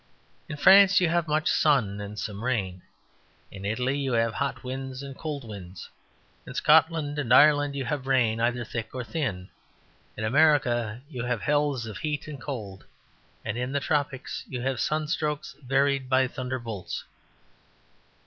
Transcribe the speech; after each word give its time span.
In 0.49 0.57
France 0.57 0.99
you 0.99 1.09
have 1.09 1.27
much 1.27 1.47
sun 1.47 2.01
and 2.01 2.17
some 2.17 2.43
rain; 2.43 2.81
in 3.51 3.65
Italy 3.65 3.99
you 3.99 4.13
have 4.13 4.33
hot 4.33 4.63
winds 4.63 5.03
and 5.03 5.15
cold 5.15 5.47
winds; 5.47 5.91
in 6.43 6.55
Scotland 6.55 7.19
and 7.19 7.31
Ireland 7.31 7.75
you 7.75 7.85
have 7.85 8.07
rain, 8.07 8.39
either 8.39 8.65
thick 8.65 8.95
or 8.95 9.03
thin; 9.03 9.49
in 10.17 10.23
America 10.23 11.03
you 11.07 11.25
have 11.25 11.41
hells 11.43 11.85
of 11.85 11.99
heat 11.99 12.27
and 12.27 12.41
cold, 12.41 12.83
and 13.45 13.59
in 13.59 13.73
the 13.73 13.79
Tropics 13.79 14.43
you 14.49 14.61
have 14.61 14.79
sunstrokes 14.79 15.53
varied 15.61 16.09
by 16.09 16.27
thunderbolts. 16.27 17.03